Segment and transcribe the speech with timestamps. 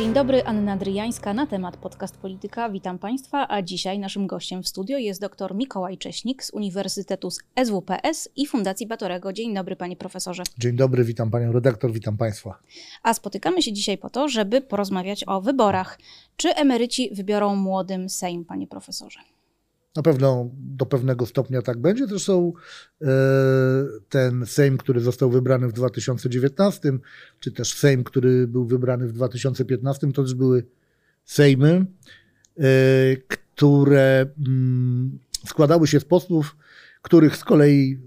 [0.00, 2.70] Dzień dobry, Anna Dryjańska na temat podcast Polityka.
[2.70, 7.38] Witam Państwa, a dzisiaj naszym gościem w studio jest dr Mikołaj Cześnik z Uniwersytetu z
[7.64, 9.32] SWPS i Fundacji Batorego.
[9.32, 10.42] Dzień dobry, panie profesorze.
[10.58, 12.58] Dzień dobry, witam panią redaktor, witam państwa.
[13.02, 15.98] A spotykamy się dzisiaj po to, żeby porozmawiać o wyborach.
[16.36, 19.20] Czy emeryci wybiorą młodym Sejm, panie profesorze?
[19.96, 22.06] Na pewno do pewnego stopnia tak będzie.
[22.06, 22.52] Zresztą
[23.02, 23.06] e,
[24.08, 26.92] ten Sejm, który został wybrany w 2019,
[27.40, 30.66] czy też Sejm, który był wybrany w 2015, to też były
[31.24, 31.86] Sejmy,
[32.58, 32.64] e,
[33.28, 36.56] które mm, składały się z posłów,
[37.02, 37.98] których z kolei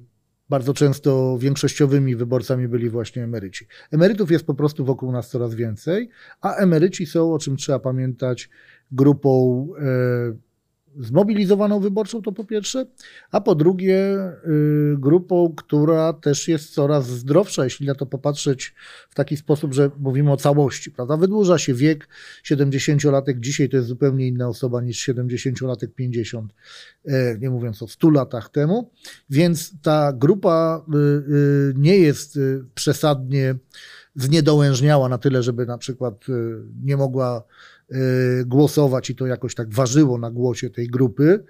[0.49, 3.67] bardzo często większościowymi wyborcami byli właśnie emeryci.
[3.91, 6.09] Emerytów jest po prostu wokół nas coraz więcej,
[6.41, 8.49] a emeryci są, o czym trzeba pamiętać,
[8.91, 10.52] grupą e,
[10.99, 12.85] zmobilizowaną wyborczą, to po pierwsze,
[13.31, 18.73] a po drugie y, grupą, która też jest coraz zdrowsza, jeśli na to popatrzeć
[19.09, 21.17] w taki sposób, że mówimy o całości, prawda?
[21.17, 22.07] Wydłuża się wiek
[22.45, 26.53] 70-latek, dzisiaj to jest zupełnie inna osoba niż 70-latek 50,
[27.05, 28.91] e, nie mówiąc o 100 latach temu,
[29.29, 32.39] więc ta grupa y, y, nie jest
[32.75, 33.55] przesadnie
[34.15, 36.25] zniedołężniała na tyle, żeby na przykład
[36.83, 37.43] nie mogła
[38.45, 41.43] głosować i to jakoś tak ważyło na głosie tej grupy.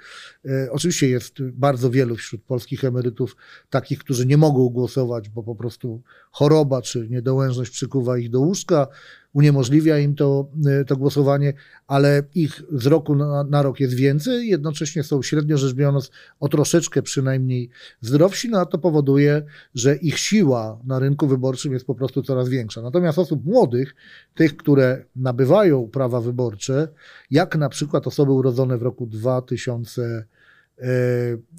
[0.46, 3.36] E, oczywiście jest bardzo wielu wśród polskich emerytów
[3.70, 8.88] takich, którzy nie mogą głosować, bo po prostu choroba czy niedołężność przykuwa ich do łóżka,
[9.34, 11.54] uniemożliwia im to, e, to głosowanie,
[11.88, 16.50] ale ich z roku na, na rok jest więcej, jednocześnie są średnio rzecz biorąc o
[16.50, 17.70] troszeczkę przynajmniej
[18.02, 19.44] zdrowsi, no a to powoduje,
[19.76, 22.82] że ich siła na rynku wyborczym jest po prostu coraz większa.
[22.82, 23.96] Natomiast osób młodych,
[24.36, 26.88] tych, które nabywają prawa wyborcze,
[27.32, 30.43] jak na przykład osoby urodzone w roku 2000, e,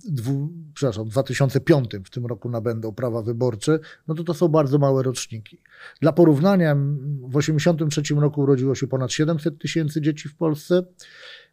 [0.05, 5.03] dwu, przepraszam, 2005 w tym roku nabędą prawa wyborcze, no to to są bardzo małe
[5.03, 5.61] roczniki.
[6.01, 10.83] Dla porównania, w 1983 roku urodziło się ponad 700 tysięcy dzieci w Polsce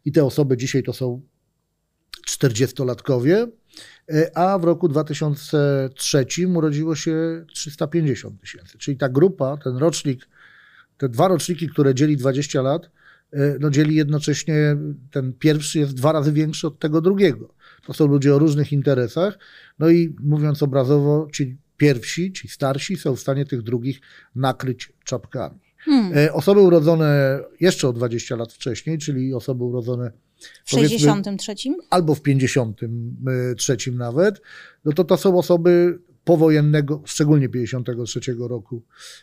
[0.04, 1.22] i te osoby dzisiaj to są
[2.28, 3.46] 40-latkowie,
[4.10, 8.78] e, a w roku 2003 urodziło się 350 tysięcy.
[8.78, 10.28] Czyli ta grupa, ten rocznik,
[10.98, 12.90] te dwa roczniki, które dzieli 20 lat,
[13.32, 14.76] e, no dzieli jednocześnie,
[15.10, 17.54] ten pierwszy jest dwa razy większy od tego drugiego.
[17.86, 19.38] To są ludzie o różnych interesach,
[19.78, 24.00] no i mówiąc obrazowo, ci pierwsi, ci starsi są w stanie tych drugich
[24.34, 25.60] nakryć czapkami.
[25.78, 26.18] Hmm.
[26.18, 30.12] E, osoby urodzone jeszcze o 20 lat wcześniej, czyli osoby urodzone
[30.64, 31.54] w 63?
[31.90, 34.42] Albo w 53 nawet,
[34.84, 38.82] no to to są osoby powojennego, szczególnie 53 roku,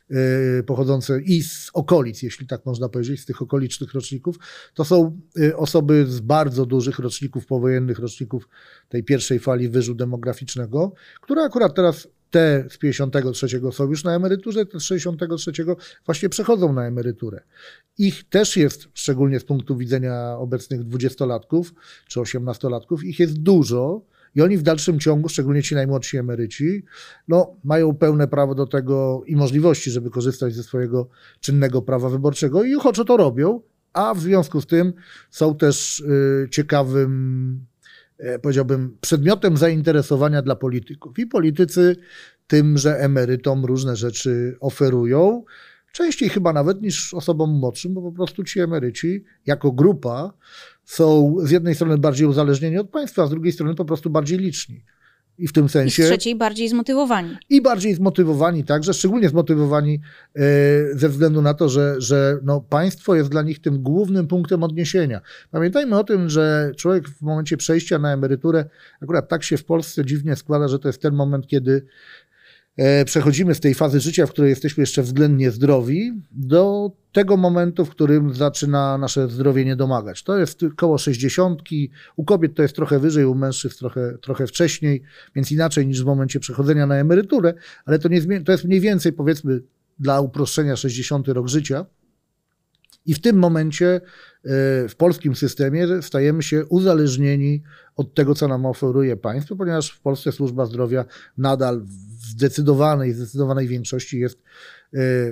[0.10, 4.36] yy, pochodzące i z okolic, jeśli tak można powiedzieć, z tych okolicznych roczników,
[4.74, 8.50] to są yy, osoby z bardzo dużych roczników powojennych, roczników
[8.90, 14.66] tej pierwszej fali wyżu demograficznego, które akurat teraz te z 53 są już na emeryturze,
[14.66, 15.52] te z 63
[16.06, 17.42] właśnie przechodzą na emeryturę.
[17.98, 21.74] Ich też jest, szczególnie z punktu widzenia obecnych dwudziestolatków
[22.08, 24.02] czy osiemnastolatków, ich jest dużo
[24.36, 26.86] i oni w dalszym ciągu, szczególnie ci najmłodsi emeryci,
[27.28, 31.10] no, mają pełne prawo do tego i możliwości, żeby korzystać ze swojego
[31.40, 33.62] czynnego prawa wyborczego i ochoczo to robią,
[33.94, 34.94] a w związku z tym
[35.32, 37.70] są też y, ciekawym
[38.20, 41.20] E, powiedziałbym, przedmiotem zainteresowania dla polityków.
[41.20, 41.96] I politycy
[42.48, 45.44] tymże emerytom różne rzeczy oferują,
[45.94, 50.34] częściej chyba nawet niż osobom młodszym, bo po prostu ci emeryci jako grupa
[50.86, 54.38] są z jednej strony bardziej uzależnieni od państwa, a z drugiej strony po prostu bardziej
[54.38, 54.84] liczni.
[55.40, 56.04] I w tym sensie.
[56.04, 57.38] I z trzeciej bardziej zmotywowani.
[57.50, 60.02] I bardziej zmotywowani także, szczególnie zmotywowani
[60.36, 60.42] e,
[60.94, 65.22] ze względu na to, że, że no, państwo jest dla nich tym głównym punktem odniesienia.
[65.52, 68.66] Pamiętajmy o tym, że człowiek w momencie przejścia na emeryturę,
[69.02, 71.86] akurat tak się w Polsce dziwnie składa, że to jest ten moment, kiedy
[73.06, 77.90] przechodzimy z tej fazy życia, w której jesteśmy jeszcze względnie zdrowi, do tego momentu, w
[77.90, 80.24] którym zaczyna nasze zdrowie nie domagać.
[80.24, 81.62] To jest koło 60.
[82.16, 85.02] U kobiet to jest trochę wyżej, u mężczyzn trochę, trochę wcześniej,
[85.36, 87.54] więc inaczej niż w momencie przechodzenia na emeryturę,
[87.86, 89.62] ale to, nie, to jest mniej więcej, powiedzmy,
[90.00, 91.86] dla uproszczenia 60 rok życia.
[93.06, 94.00] I w tym momencie e,
[94.88, 97.64] w polskim systemie stajemy się uzależnieni
[97.96, 101.06] od tego, co nam oferuje państwo, ponieważ w Polsce służba zdrowia
[101.38, 101.86] nadal
[102.30, 104.42] zdecydowanej, zdecydowanej większości jest e,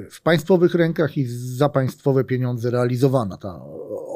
[0.10, 3.62] w państwowych rękach i za państwowe pieniądze realizowana ta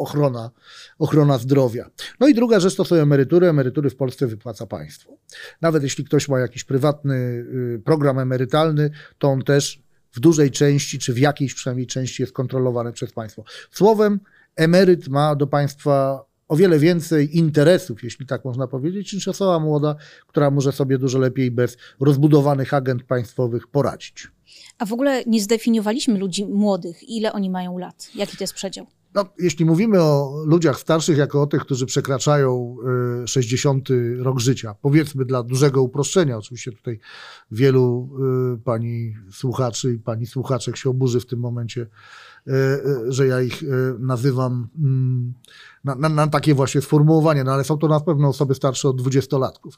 [0.01, 0.51] ochrona,
[0.99, 1.89] ochrona zdrowia.
[2.19, 3.47] No i druga rzecz to są emerytury.
[3.47, 5.17] Emerytury w Polsce wypłaca państwo.
[5.61, 10.99] Nawet jeśli ktoś ma jakiś prywatny y, program emerytalny, to on też w dużej części,
[10.99, 13.43] czy w jakiejś przynajmniej części jest kontrolowany przez państwo.
[13.71, 14.19] Słowem,
[14.55, 19.95] emeryt ma do państwa o wiele więcej interesów, jeśli tak można powiedzieć, niż osoba młoda,
[20.27, 24.27] która może sobie dużo lepiej bez rozbudowanych agent państwowych poradzić.
[24.79, 27.09] A w ogóle nie zdefiniowaliśmy ludzi młodych.
[27.09, 28.09] Ile oni mają lat?
[28.15, 28.87] Jaki to jest przedział?
[29.13, 32.77] No, jeśli mówimy o ludziach starszych jako o tych, którzy przekraczają
[33.25, 36.99] 60 rok życia, powiedzmy dla dużego uproszczenia, oczywiście tutaj
[37.51, 38.09] wielu
[38.63, 41.87] pani słuchaczy i pani słuchaczek się oburzy w tym momencie,
[43.07, 43.63] że ja ich
[43.99, 45.33] nazywam mm,
[45.83, 48.97] na, na, na, takie właśnie sformułowanie, no ale są to na pewno osoby starsze od
[48.97, 49.77] dwudziestolatków.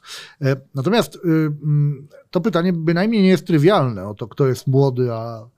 [0.74, 5.48] Natomiast mm, to pytanie bynajmniej nie jest trywialne o to, kto jest młody, a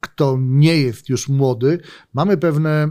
[0.00, 1.78] kto nie jest już młody.
[2.14, 2.90] Mamy pewne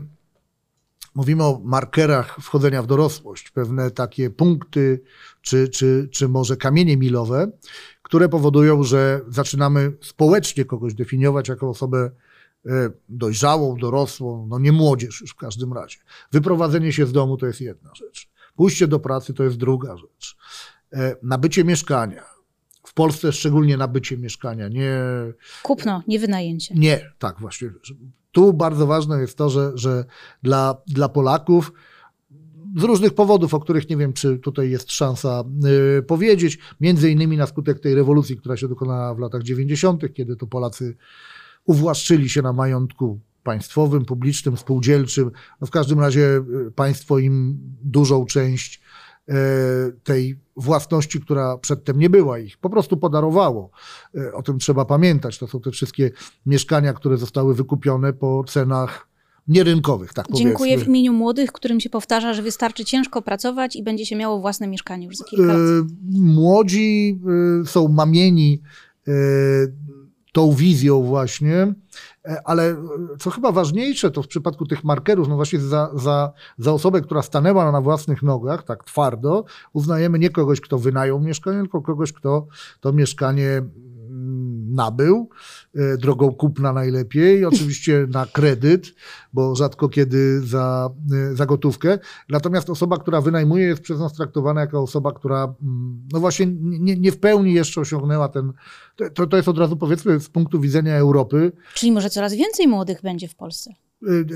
[1.16, 5.02] mówimy o markerach wchodzenia w dorosłość, pewne takie punkty,
[5.42, 7.52] czy, czy, czy może kamienie milowe,
[8.02, 12.12] które powodują, że zaczynamy społecznie kogoś definiować jako osobę e,
[13.10, 15.98] dojrzałą, dorosłą, no nie młodzież już w każdym razie.
[16.32, 18.30] Wyprowadzenie się z domu to jest jedna rzecz.
[18.56, 20.38] Pójście do pracy to jest druga rzecz.
[20.94, 22.24] E, nabycie mieszkania.
[22.84, 25.00] W Polsce szczególnie nabycie mieszkania, nie.
[25.64, 26.76] Kupno, nie wynajęcie.
[26.76, 27.70] Nie, tak właśnie
[28.34, 30.06] tu bardzo ważne jest to, że, że
[30.44, 31.74] dla, dla Polaków
[32.78, 35.44] z różnych powodów, o których nie wiem, czy tutaj jest szansa
[36.00, 40.36] y, powiedzieć, między innymi na skutek tej rewolucji, która się dokonała w latach 90., kiedy
[40.36, 40.96] to Polacy
[41.66, 45.32] uwłaszczyli się na majątku państwowym, publicznym, spółdzielczym.
[45.62, 48.82] No w każdym razie y, państwo im dużą część
[49.30, 49.36] E,
[50.04, 53.70] tej własności, która przedtem nie była ich, po prostu podarowało.
[54.16, 55.38] E, o tym trzeba pamiętać.
[55.38, 56.12] To są te wszystkie
[56.46, 59.08] mieszkania, które zostały wykupione po cenach
[59.48, 60.86] nierynkowych, tak Dziękuję powiedzmy.
[60.86, 64.68] w imieniu młodych, którym się powtarza, że wystarczy ciężko pracować i będzie się miało własne
[64.68, 65.58] mieszkanie już za kilka lat.
[65.58, 67.20] E, młodzi
[67.66, 68.62] są mamieni
[70.34, 71.74] tą wizją właśnie,
[72.26, 72.78] e, ale e,
[73.20, 77.22] co chyba ważniejsze, to w przypadku tych markerów, no właśnie za, za, za osobę, która
[77.22, 82.48] stanęła na własnych nogach, tak twardo, uznajemy nie kogoś, kto wynajął mieszkanie, tylko kogoś, kto
[82.80, 83.62] to mieszkanie
[84.74, 85.30] nabył,
[85.76, 88.96] e, drogą kupna najlepiej, oczywiście na kredyt,
[89.34, 90.90] bo rzadko kiedy za,
[91.32, 92.00] e, za gotówkę.
[92.30, 96.96] Natomiast osoba, która wynajmuje, jest przez nas traktowana jako osoba, która mm, no właśnie nie,
[96.96, 98.54] nie w pełni jeszcze osiągnęła ten.
[99.14, 101.52] To, to jest od razu powiedzmy z punktu widzenia Europy.
[101.74, 103.74] Czyli może coraz więcej młodych będzie w Polsce.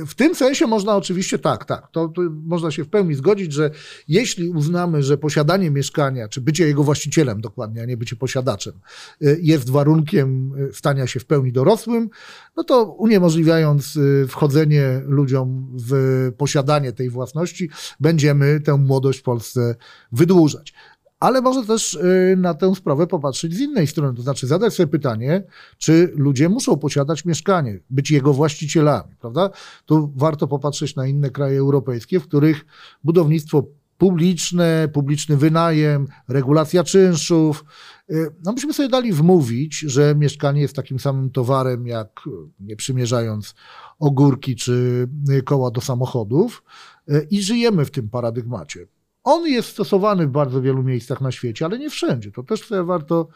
[0.07, 3.71] W tym sensie można oczywiście tak, tak, to, to, można się w pełni zgodzić, że
[4.07, 8.73] jeśli uznamy, że posiadanie mieszkania, czy bycie jego właścicielem dokładnie, a nie bycie posiadaczem,
[9.21, 12.09] y, jest warunkiem y, stania się w pełni dorosłym,
[12.57, 19.75] no to uniemożliwiając y, wchodzenie ludziom w posiadanie tej własności, będziemy tę młodość w Polsce
[20.11, 20.73] wydłużać
[21.19, 24.87] ale może też y, na tę sprawę popatrzeć z innej strony, to znaczy zadać sobie
[24.87, 25.43] pytanie,
[25.77, 29.49] czy ludzie muszą posiadać mieszkanie, być jego właścicielami, prawda?
[29.85, 32.65] Tu warto popatrzeć na inne kraje europejskie, w których
[33.03, 33.63] budownictwo
[33.97, 37.65] publiczne, publiczny wynajem, regulacja czynszów.
[38.11, 42.21] Y, no myśmy sobie dali wmówić, że mieszkanie jest takim samym towarem, jak
[42.59, 43.55] nie przymierzając
[43.99, 45.07] ogórki czy
[45.45, 46.63] koła do samochodów
[47.09, 48.87] y, i żyjemy w tym paradygmacie.
[49.29, 52.31] On jest stosowany w bardzo wielu miejscach na świecie, ale nie wszędzie.
[52.31, 53.27] To też sobie warto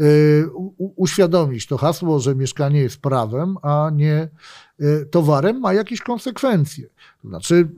[0.00, 0.44] y,
[0.78, 1.66] uświadomić.
[1.66, 4.28] To hasło, że mieszkanie jest prawem, a nie
[4.80, 6.88] y, towarem, ma jakieś konsekwencje.
[7.22, 7.68] To znaczy,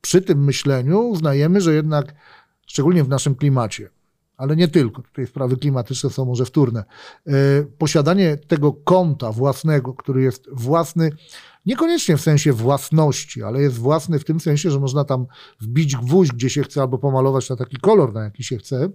[0.00, 2.14] przy tym myśleniu uznajemy, że jednak,
[2.66, 3.90] szczególnie w naszym klimacie,
[4.36, 6.84] ale nie tylko, tutaj sprawy klimatyczne są może wtórne,
[7.28, 7.32] y,
[7.78, 11.10] posiadanie tego konta własnego, który jest własny
[11.66, 15.26] Niekoniecznie w sensie własności, ale jest własny w tym sensie, że można tam
[15.60, 18.88] wbić gwóźdź, gdzie się chce, albo pomalować na taki kolor, na jaki się chce,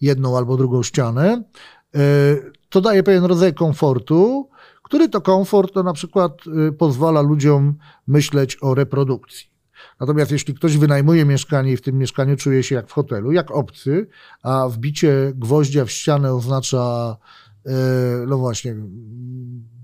[0.00, 1.44] jedną albo drugą ścianę.
[1.94, 2.00] E,
[2.68, 4.48] to daje pewien rodzaj komfortu,
[4.82, 6.32] który to komfort to na przykład
[6.68, 7.74] e, pozwala ludziom
[8.06, 9.50] myśleć o reprodukcji.
[10.00, 13.50] Natomiast jeśli ktoś wynajmuje mieszkanie i w tym mieszkaniu czuje się jak w hotelu, jak
[13.50, 14.06] obcy,
[14.42, 17.16] a wbicie gwoździa w ścianę oznacza,
[17.66, 17.72] e,
[18.26, 18.76] no właśnie,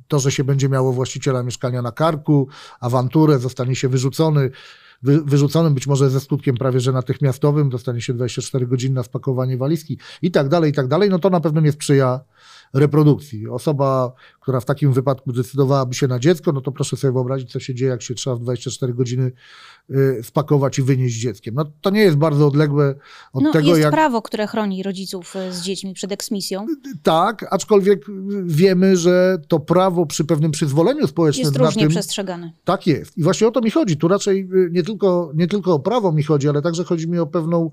[0.08, 2.48] to, że się będzie miało właściciela mieszkania na karku,
[2.80, 4.50] awanturę, zostanie się wyrzucony,
[5.02, 9.56] wy, wyrzuconym być może ze skutkiem prawie że natychmiastowym, dostanie się 24 godziny na spakowanie
[9.56, 12.20] walizki i tak dalej, i tak dalej, no to na pewno nie sprzyja
[12.74, 13.48] reprodukcji.
[13.48, 17.60] Osoba, która w takim wypadku decydowałaby się na dziecko, no to proszę sobie wyobrazić, co
[17.60, 19.32] się dzieje, jak się trzeba w 24 godziny
[19.90, 21.54] y, spakować i wynieść dzieckiem.
[21.54, 22.94] No to nie jest bardzo odległe
[23.32, 23.92] od no, tego, jest jak...
[23.92, 26.66] prawo, które chroni rodziców y, z dziećmi przed eksmisją.
[27.02, 28.06] Tak, aczkolwiek
[28.44, 32.52] wiemy, że to prawo przy pewnym przyzwoleniu społecznym jest różnie tym, przestrzegane.
[32.64, 33.18] Tak jest.
[33.18, 33.96] I właśnie o to mi chodzi.
[33.96, 37.18] Tu raczej y, nie tylko, nie tylko o prawo mi chodzi, ale także chodzi mi
[37.18, 37.70] o pewną,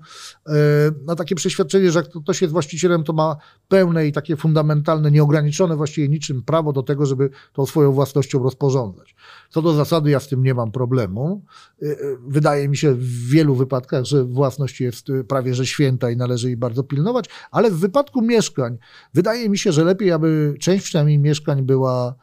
[1.06, 3.36] na takie przeświadczenie, że jak ktoś jest właścicielem, to ma
[3.68, 8.42] pełne i takie fundamentalne fundamentalne, nieograniczone właściwie niczym prawo do tego, żeby tą swoją własnością
[8.42, 9.14] rozporządzać.
[9.50, 11.42] Co do zasady, ja z tym nie mam problemu.
[11.82, 16.16] Y, y, wydaje mi się w wielu wypadkach, że własność jest prawie że święta i
[16.16, 18.78] należy jej bardzo pilnować, ale w wypadku mieszkań,
[19.14, 22.14] wydaje mi się, że lepiej, aby część przynajmniej mieszkań była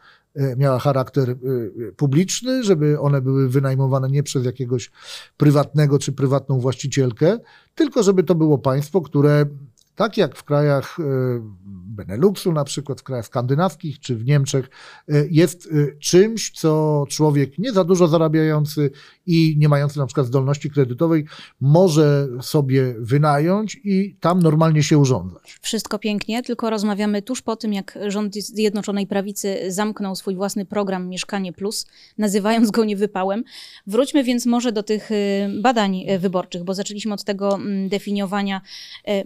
[0.58, 1.36] miała charakter
[1.98, 4.92] publiczny, żeby one były wynajmowane nie przez jakiegoś
[5.38, 7.40] prywatnego czy prywatną właścicielkę,
[7.76, 9.46] tylko żeby to było państwo, które
[9.96, 10.98] tak jak w krajach
[11.92, 14.70] Beneluxu, na przykład w krajach skandynawskich czy w Niemczech,
[15.10, 18.92] e, jest e, czymś, co człowiek nie za dużo zarabiający
[19.26, 21.26] i nie mający na przykład zdolności kredytowej
[21.62, 25.60] może sobie wynająć i tam normalnie się urządzać.
[25.62, 31.10] Wszystko pięknie, tylko rozmawiamy tuż po tym, jak rząd Zjednoczonej Prawicy zamknął swój własny program
[31.10, 31.86] Mieszkanie Plus,
[32.18, 33.44] nazywając go niewypałem.
[33.88, 35.10] Wróćmy więc może do tych
[35.62, 38.62] badań wyborczych, bo zaczęliśmy od tego mm, definiowania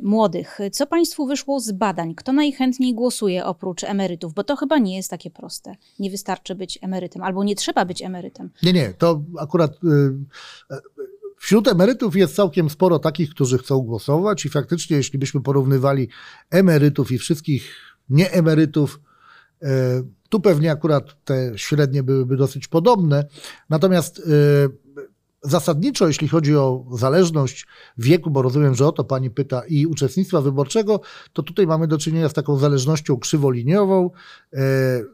[0.01, 0.54] młodych.
[0.71, 2.15] Co Państwu wyszło z badań?
[2.15, 4.33] Kto najchętniej głosuje oprócz emerytów?
[4.33, 5.75] Bo to chyba nie jest takie proste.
[5.99, 8.49] Nie wystarczy być emerytem, albo nie trzeba być emerytem.
[8.63, 9.71] Nie, nie, to akurat.
[9.71, 10.77] Y,
[11.37, 16.09] wśród emerytów jest całkiem sporo takich, którzy chcą głosować, i faktycznie, jeśli byśmy porównywali
[16.49, 17.71] emerytów i wszystkich
[18.09, 18.99] nieemerytów,
[19.63, 19.67] y,
[20.29, 23.25] tu pewnie akurat te średnie byłyby dosyć podobne.
[23.69, 24.84] Natomiast y,
[25.45, 30.41] zasadniczo, jeśli chodzi o zależność wieku, bo rozumiem, że o to pani pyta, i uczestnictwa
[30.41, 31.01] wyborczego,
[31.33, 34.09] to tutaj mamy do czynienia z taką zależnością krzywoliniową.
[34.53, 34.59] E,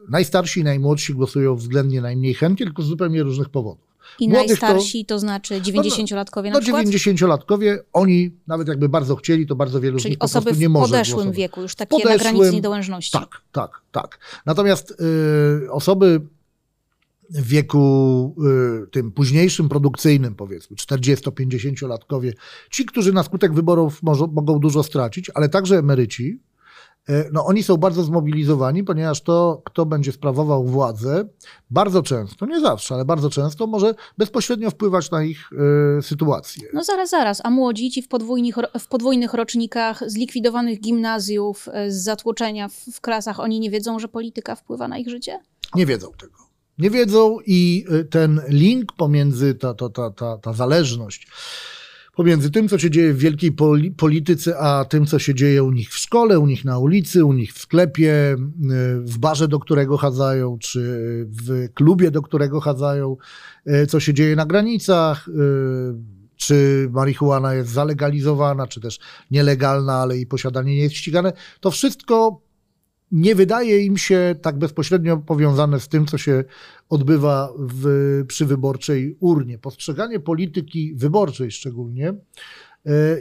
[0.08, 3.92] najstarsi i najmłodsi głosują względnie najmniej chętnie, tylko z zupełnie różnych powodów.
[4.20, 6.86] I Młodych najstarsi to, to znaczy 90-latkowie na no, przykład?
[6.86, 10.60] No 90-latkowie, oni nawet jakby bardzo chcieli, to bardzo wielu Czyli z nich po prostu
[10.60, 11.36] nie może w podeszłym głosować.
[11.36, 13.18] wieku, już takie podeszłym, na granicy niedołężności.
[13.18, 14.18] Tak, tak, tak.
[14.46, 14.90] Natomiast
[15.64, 16.20] y, osoby
[17.32, 18.34] w wieku
[18.84, 22.32] y, tym późniejszym, produkcyjnym, powiedzmy, 40-50-latkowie,
[22.70, 26.40] ci, którzy na skutek wyborów może, mogą dużo stracić, ale także emeryci,
[27.08, 31.28] y, no oni są bardzo zmobilizowani, ponieważ to, kto będzie sprawował władzę,
[31.70, 35.50] bardzo często, nie zawsze, ale bardzo często może bezpośrednio wpływać na ich
[35.98, 36.68] y, sytuację.
[36.74, 42.68] No zaraz, zaraz, a młodzi ci w podwójnych, w podwójnych rocznikach zlikwidowanych gimnazjów, z zatłoczenia
[42.68, 45.38] w, w klasach, oni nie wiedzą, że polityka wpływa na ich życie?
[45.74, 46.41] Nie wiedzą tego
[46.78, 51.26] nie wiedzą i y, ten link pomiędzy, ta, ta, ta, ta, ta zależność
[52.16, 53.52] pomiędzy tym, co się dzieje w wielkiej
[53.96, 57.32] polityce, a tym, co się dzieje u nich w szkole, u nich na ulicy, u
[57.32, 60.80] nich w sklepie, y, w barze, do którego chadzają, czy
[61.30, 63.16] w klubie, do którego chadzają,
[63.66, 65.28] y, co się dzieje na granicach,
[66.36, 68.98] czy marihuana jest zalegalizowana, czy też
[69.30, 71.32] nielegalna, ale jej posiadanie nie jest ścigane.
[71.60, 72.40] To wszystko
[73.12, 76.44] nie wydaje im się tak bezpośrednio powiązane z tym, co się
[76.88, 79.58] odbywa w, przy wyborczej urnie.
[79.58, 82.14] Postrzeganie polityki wyborczej szczególnie e,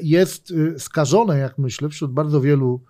[0.01, 2.81] jest e, skażone, jak myślę, wśród bardzo wielu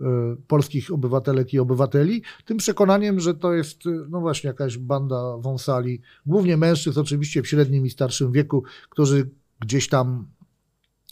[0.00, 0.04] e,
[0.46, 6.56] polskich obywatelek i obywateli, tym przekonaniem, że to jest no właśnie jakaś banda wąsali, głównie
[6.56, 9.30] mężczyzn oczywiście w średnim i starszym wieku, którzy
[9.60, 10.26] gdzieś tam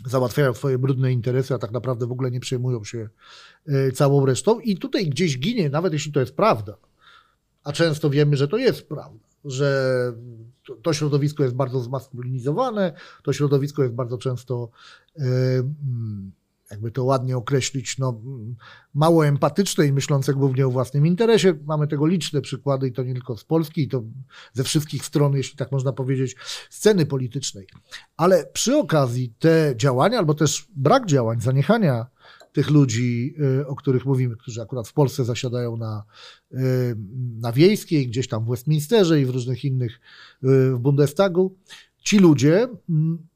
[0.06, 3.08] załatwiają swoje brudne interesy, a tak naprawdę w ogóle nie przejmują się
[3.66, 4.60] e, całą resztą.
[4.60, 6.76] I tutaj gdzieś ginie, nawet jeśli to jest prawda,
[7.64, 10.12] a często wiemy, że to jest prawda, że
[10.82, 14.70] to środowisko jest bardzo zmaskulinizowane, to środowisko jest bardzo często
[15.16, 16.32] mm,
[16.72, 18.20] jakby to ładnie określić, no,
[18.94, 21.54] mało empatyczne i myślące głównie o własnym interesie.
[21.64, 24.02] Mamy tego liczne przykłady i to nie tylko z Polski, i to
[24.52, 26.36] ze wszystkich stron, jeśli tak można powiedzieć,
[26.70, 27.66] sceny politycznej.
[28.16, 32.06] Ale przy okazji te działania, albo też brak działań, zaniechania
[32.52, 36.04] tych ludzi, y, o których mówimy, którzy akurat w Polsce zasiadają na,
[36.52, 36.56] y,
[37.40, 40.00] na wiejskiej, gdzieś tam w Westminsterze i w różnych innych,
[40.44, 41.56] y, w Bundestagu,
[42.04, 43.26] ci ludzie mm,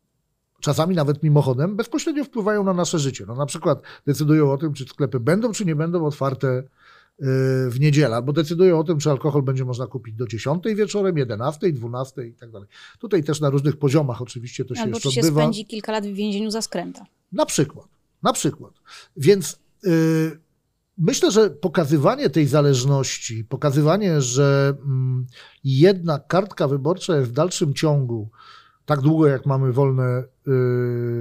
[0.61, 3.25] czasami nawet mimochodem, bezpośrednio wpływają na nasze życie.
[3.29, 6.65] No, na przykład decydują o tym, czy sklepy będą, czy nie będą otwarte y,
[7.71, 11.73] w niedzielę, albo decydują o tym, czy alkohol będzie można kupić do 10 wieczorem, 11,
[11.73, 12.69] 12 i tak dalej.
[12.99, 16.07] Tutaj też na różnych poziomach oczywiście to się albo jeszcze czy się spędzi kilka lat
[16.07, 17.07] w więzieniu za skręta.
[17.33, 17.87] Na przykład,
[18.23, 18.73] na przykład.
[19.17, 20.41] Więc yy,
[20.99, 25.25] myślę, że pokazywanie tej zależności, pokazywanie, że yy,
[25.65, 28.29] jednak kartka wyborcza jest w dalszym ciągu
[28.87, 30.25] tak długo jak mamy wolne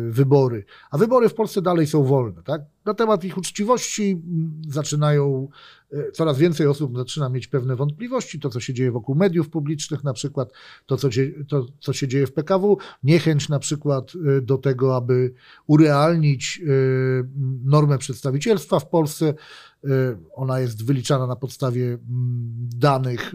[0.09, 0.65] wybory.
[0.91, 2.43] A wybory w Polsce dalej są wolne.
[2.43, 2.61] Tak?
[2.85, 5.47] Na temat ich uczciwości mm, zaczynają,
[5.93, 8.39] y, coraz więcej osób zaczyna mieć pewne wątpliwości.
[8.39, 10.49] To, co się dzieje wokół mediów publicznych, na przykład
[10.85, 11.09] to, co,
[11.47, 15.33] to, co się dzieje w PKW, niechęć na przykład y, do tego, aby
[15.67, 16.61] urealnić
[17.63, 19.33] normę przedstawicielstwa w Polsce.
[20.33, 21.99] Ona jest wyliczana na podstawie mm,
[22.75, 23.31] danych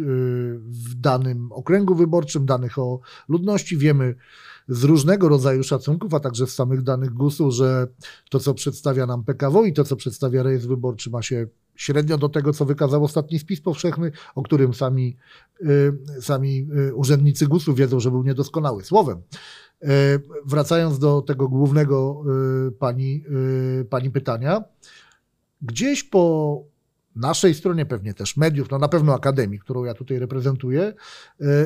[0.64, 3.76] w danym okręgu wyborczym, danych o ludności.
[3.76, 4.14] Wiemy,
[4.70, 7.86] z różnego rodzaju szacunków, a także z samych danych GUS-u, że
[8.30, 11.46] to, co przedstawia nam PKW i to, co przedstawia rejestr wyborczy, ma się
[11.76, 15.16] średnio do tego, co wykazał ostatni spis powszechny, o którym sami,
[15.62, 18.84] y, sami y, urzędnicy GUS-u wiedzą, że był niedoskonały.
[18.84, 19.86] Słowem, y,
[20.46, 22.24] wracając do tego głównego
[22.78, 23.24] pani,
[23.90, 24.64] pani pytania,
[25.62, 26.64] gdzieś po
[27.16, 30.94] naszej stronie, pewnie też mediów, no na pewno Akademii, którą ja tutaj reprezentuję,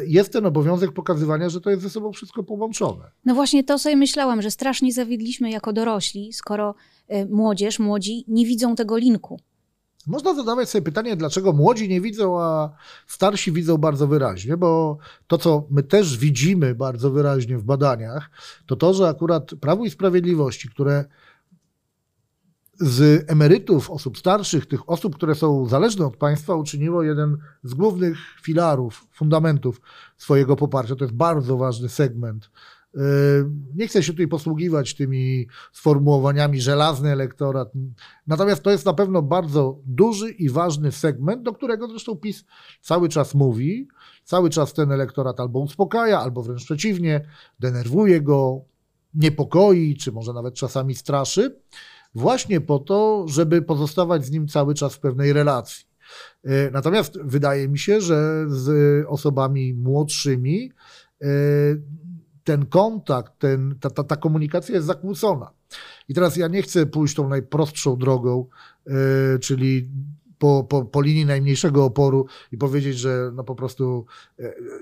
[0.06, 3.10] jest ten obowiązek pokazywania, że to jest ze sobą wszystko połączone.
[3.24, 6.74] No właśnie to sobie myślałam, że strasznie zawiedliśmy jako dorośli, skoro
[7.30, 9.40] młodzież, młodzi nie widzą tego linku.
[10.06, 12.70] Można zadawać sobie pytanie, dlaczego młodzi nie widzą, a
[13.06, 18.30] starsi widzą bardzo wyraźnie, bo to, co my też widzimy bardzo wyraźnie w badaniach,
[18.66, 21.04] to to, że akurat Prawo i Sprawiedliwości, które
[22.80, 28.18] z emerytów, osób starszych, tych osób, które są zależne od państwa, uczyniło jeden z głównych
[28.42, 29.80] filarów, fundamentów
[30.16, 30.96] swojego poparcia.
[30.96, 32.50] To jest bardzo ważny segment
[32.94, 37.72] Yy, nie chcę się tutaj posługiwać tymi sformułowaniami żelazny elektorat.
[38.26, 42.44] Natomiast to jest na pewno bardzo duży i ważny segment, do którego zresztą PiS
[42.80, 43.88] cały czas mówi.
[44.24, 47.28] Cały czas ten elektorat albo uspokaja, albo wręcz przeciwnie,
[47.60, 48.60] denerwuje go,
[49.14, 51.60] niepokoi, czy może nawet czasami straszy,
[52.14, 55.84] właśnie po to, żeby pozostawać z nim cały czas w pewnej relacji.
[56.44, 60.72] Yy, natomiast wydaje mi się, że z osobami młodszymi
[61.20, 61.28] yy,
[62.44, 65.50] ten kontakt, ten, ta, ta, ta komunikacja jest zakłócona.
[66.08, 68.46] I teraz ja nie chcę pójść tą najprostszą drogą,
[68.86, 68.94] yy,
[69.40, 69.88] czyli
[70.38, 74.06] po, po, po linii najmniejszego oporu i powiedzieć, że no po prostu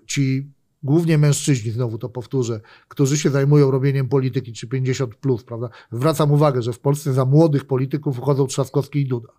[0.06, 0.50] ci
[0.82, 5.68] głównie mężczyźni, znowu to powtórzę, którzy się zajmują robieniem polityki, czy 50 plus, prawda?
[5.92, 9.32] Zwracam uwagę, że w Polsce za młodych polityków wchodzą Trzaskowski i Duda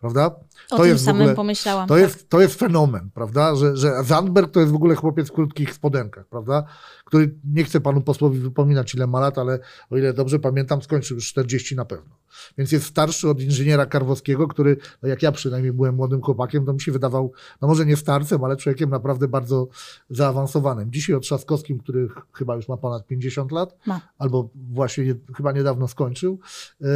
[0.00, 0.26] prawda?
[0.70, 1.88] O to tym jest samym ogóle, pomyślałam.
[1.88, 2.02] To, tak.
[2.02, 3.56] jest, to jest fenomen, prawda?
[3.56, 6.64] Że, że Zandberg to jest w ogóle chłopiec w krótkich spodenkach, prawda?
[7.04, 9.58] Który, nie chcę panu posłowi wypominać ile ma lat, ale
[9.90, 12.16] o ile dobrze pamiętam, skończył już 40 na pewno.
[12.58, 16.72] Więc jest starszy od inżyniera Karwowskiego, który, no jak ja przynajmniej byłem młodym chłopakiem, to
[16.72, 19.68] mi się wydawał, no może nie starcem, ale człowiekiem naprawdę bardzo
[20.10, 20.92] zaawansowanym.
[20.92, 24.00] Dzisiaj o Trzaskowskim, który chyba już ma ponad 50 lat, ma.
[24.18, 26.40] albo właśnie nie, chyba niedawno skończył,
[26.80, 26.88] yy,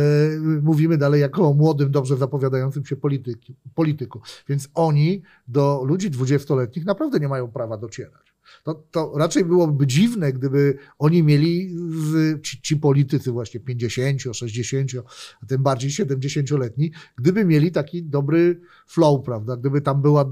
[0.62, 4.20] mówimy dalej jako o młodym, dobrze zapowiadającym się polityki, polityku.
[4.49, 8.29] Więc oni do ludzi dwudziestoletnich naprawdę nie mają prawa docierać.
[8.63, 11.76] To, to raczej byłoby dziwne, gdyby oni mieli,
[12.43, 14.91] ci, ci, politycy właśnie 50, 60,
[15.43, 20.25] a tym bardziej 70-letni, gdyby mieli taki dobry flow, prawda, gdyby tam była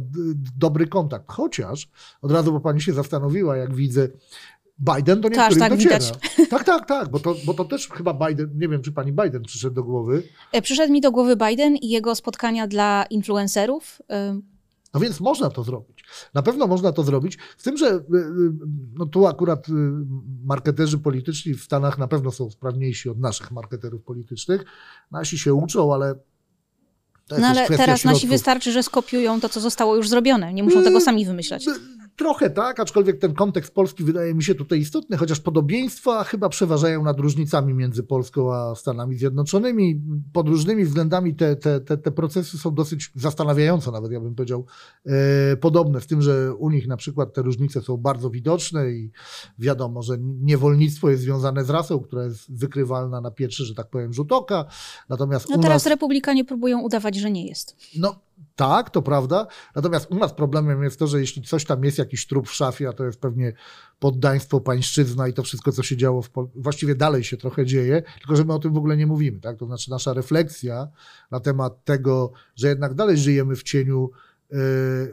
[0.59, 1.25] dobry kontakt.
[1.29, 1.89] Chociaż
[2.23, 4.09] od razu, bo pani się zastanowiła, jak widzę,
[4.79, 5.99] Biden do niektórych tak, dociera.
[5.99, 6.13] Widać.
[6.51, 9.43] Tak, tak, tak, bo to, bo to też chyba Biden, nie wiem, czy pani Biden
[9.43, 10.23] przyszedł do głowy.
[10.53, 14.03] E, przyszedł mi do głowy Biden i jego spotkania dla influencerów.
[14.95, 16.05] No więc można to zrobić.
[16.35, 17.39] Na pewno można to zrobić.
[17.57, 18.01] Z tym, że y, y,
[18.95, 19.73] no tu akurat y,
[20.45, 24.65] marketerzy polityczni w Stanach na pewno są sprawniejsi od naszych marketerów politycznych.
[25.11, 26.15] Nasi się uczą, ale
[27.31, 28.05] no ale teraz środków.
[28.05, 30.55] nasi wystarczy, że skopiują to, co zostało już zrobione.
[30.55, 31.67] Nie muszą tego sami wymyślać.
[32.19, 37.05] Trochę tak, aczkolwiek ten kontekst polski wydaje mi się tutaj istotny, chociaż podobieństwa chyba przeważają
[37.05, 40.03] nad różnicami między Polską a Stanami Zjednoczonymi.
[40.33, 44.67] Pod różnymi względami te, te, te, te procesy są dosyć zastanawiające, nawet ja bym powiedział,
[45.07, 49.11] e, podobne, w tym, że u nich na przykład te różnice są bardzo widoczne i
[49.59, 54.13] wiadomo, że niewolnictwo jest związane z rasą, która jest wykrywalna na pierwszy, że tak powiem,
[54.13, 54.65] rzut oka.
[55.09, 55.87] Natomiast no teraz nas...
[55.87, 57.77] republikanie próbują udawać, że nie jest.
[57.97, 59.47] No tak, to prawda.
[59.75, 62.89] Natomiast u nas problemem jest to, że jeśli coś tam jest, jakiś trup w szafie,
[62.89, 63.53] a to jest pewnie
[63.99, 68.03] poddaństwo, pańszczyzna i to wszystko, co się działo, w Pol- właściwie dalej się trochę dzieje,
[68.19, 69.41] tylko że my o tym w ogóle nie mówimy.
[69.41, 69.57] Tak?
[69.57, 70.89] To znaczy nasza refleksja
[71.31, 74.11] na temat tego, że jednak dalej żyjemy w cieniu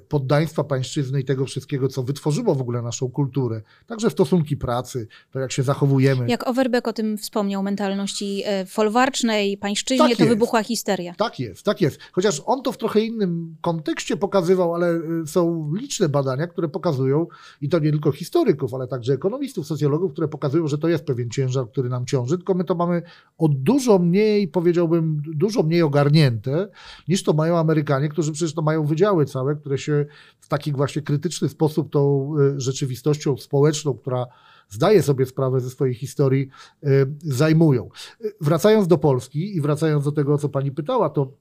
[0.10, 3.62] poddaństwa pańszczyzny i tego wszystkiego, co wytworzyło w ogóle naszą kulturę.
[3.88, 6.26] Także stosunki pracy, to jak się zachowujemy.
[6.28, 11.16] Jak Overbeck o tym wspomniał, mentalności e, folwarcznej, pańszczyźnie, tak to wybuchła histeria.
[11.18, 12.00] Tak jest, tak jest.
[12.12, 14.94] Chociaż on to w trochę innym kontekście pokazywał, ale
[15.24, 17.28] y, są liczne badania, które pokazują,
[17.62, 21.30] i to nie tylko historyków, ale także ekonomistów, socjologów, które pokazują, że to jest pewien
[21.30, 23.02] ciężar, który nam ciąży, tylko my to mamy
[23.38, 26.68] o dużo mniej, powiedziałbym, dużo mniej ogarnięte,
[27.08, 30.06] niż to mają Amerykanie, którzy przecież to mają wydziały całe, które się
[30.40, 34.26] w taki właśnie krytyczny sposób tą e, rzeczywistością społeczną, która
[34.70, 36.50] zdaje sobie sprawę ze swojej historii,
[36.84, 37.90] e, zajmują.
[38.22, 41.34] E, wracając do Polski i wracając do tego, o co pani pytała, to,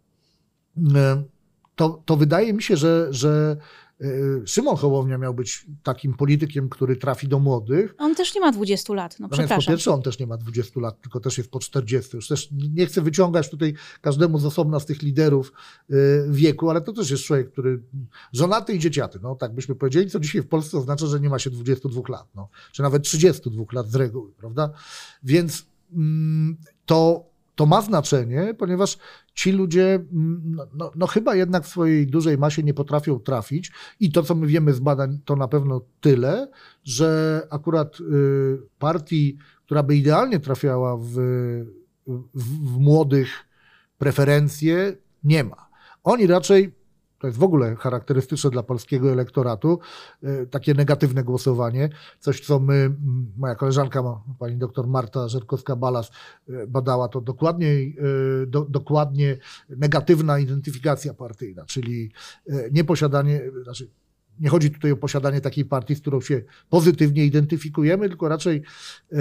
[1.74, 3.83] to, to wydaje mi się, że, że y,
[4.46, 7.94] Szymon Hołownia miał być takim politykiem, który trafi do młodych.
[7.98, 9.72] On też nie ma 20 lat, no Natomiast po przepraszam.
[9.72, 12.16] pierwsze on też nie ma 20 lat, tylko też jest po 40.
[12.16, 15.52] Już też nie chcę wyciągać tutaj każdemu z osobna z tych liderów
[15.90, 15.94] y,
[16.30, 17.82] wieku, ale to też jest człowiek, który
[18.32, 21.38] żonaty i dzieciaty, no tak byśmy powiedzieli, co dzisiaj w Polsce oznacza, że nie ma
[21.38, 24.70] się 22 lat, no, czy nawet 32 lat z reguły, prawda?
[25.22, 28.98] Więc mm, to, to ma znaczenie, ponieważ
[29.34, 33.72] ci ludzie mm, no, no, no chyba jednak w swojej dużej masie nie potrafią trafić
[34.00, 36.48] i to, co my wiemy z badań, to na pewno tyle,
[36.84, 38.04] że akurat y,
[38.78, 41.12] partii, która by idealnie trafiała w,
[42.06, 43.28] w, w młodych
[43.98, 45.68] preferencje, nie ma.
[46.04, 46.72] Oni raczej
[47.24, 49.78] to jest w ogóle charakterystyczne dla polskiego elektoratu,
[50.24, 51.88] y, takie negatywne głosowanie,
[52.20, 52.90] coś co my,
[53.36, 54.02] moja koleżanka,
[54.38, 56.10] pani doktor Marta Żerkowska-Balas
[56.48, 57.96] y, badała to dokładniej,
[58.42, 59.36] y, do, dokładnie
[59.68, 62.12] negatywna identyfikacja partyjna, czyli
[62.72, 63.90] nieposiadanie, znaczy
[64.40, 68.62] nie chodzi tutaj o posiadanie takiej partii, z którą się pozytywnie identyfikujemy, tylko raczej
[69.12, 69.16] e,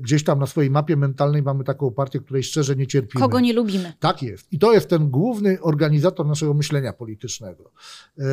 [0.00, 3.22] gdzieś tam na swojej mapie mentalnej mamy taką partię, której szczerze nie cierpimy.
[3.22, 3.92] Kogo nie lubimy?
[4.00, 4.52] Tak jest.
[4.52, 7.72] I to jest ten główny organizator naszego myślenia politycznego.
[8.18, 8.24] E,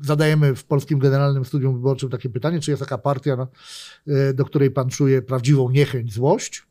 [0.00, 3.48] zadajemy w Polskim Generalnym Studium Wyborczym takie pytanie, czy jest taka partia, no,
[4.06, 6.66] e, do której pan czuje prawdziwą niechęć, złość.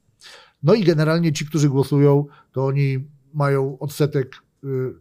[0.63, 4.35] No i generalnie ci, którzy głosują, to oni mają odsetek,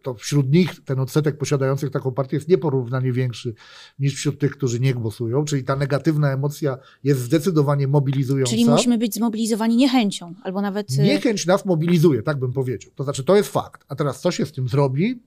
[0.03, 3.55] to wśród nich ten odsetek posiadających taką partię jest nieporównanie większy
[3.99, 8.51] niż wśród tych, którzy nie głosują, czyli ta negatywna emocja jest zdecydowanie mobilizująca.
[8.51, 10.91] Czyli musimy być zmobilizowani niechęcią, albo nawet...
[10.93, 12.93] y, Niechęć nas mobilizuje, tak bym powiedział.
[12.95, 13.85] To znaczy, to jest fakt.
[13.89, 15.23] A teraz co się z tym zrobi?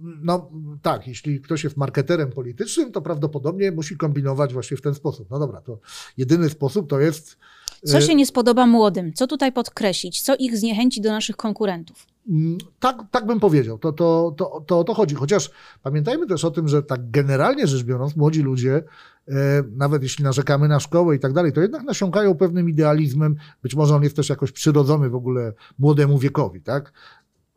[0.00, 0.50] No
[0.82, 5.30] tak, jeśli ktoś jest marketerem politycznym, to prawdopodobnie musi kombinować właśnie w ten sposób.
[5.30, 5.80] No dobra, to
[6.16, 7.38] jedyny sposób to jest.
[7.84, 9.12] Co e, się nie spodoba młodym?
[9.12, 10.22] Co tutaj podkreślić?
[10.22, 12.06] Co ich zniechęci do naszych konkurentów?
[12.28, 13.78] Mm, Tak, tak bym powiedział.
[13.78, 15.14] To, to, to, to o to chodzi.
[15.14, 15.50] Chociaż
[15.82, 18.82] pamiętajmy też o tym, że tak generalnie rzecz biorąc, młodzi ludzie,
[19.28, 19.32] e,
[19.76, 23.36] nawet jeśli narzekamy na szkołę i tak dalej, to jednak nasiąkają pewnym idealizmem.
[23.62, 26.92] Być może on jest też jakoś przyrodzony w ogóle młodemu wiekowi, tak?